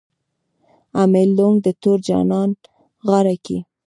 [1.01, 2.49] امیل لونګ د تور جانان
[3.07, 3.57] غاړه کي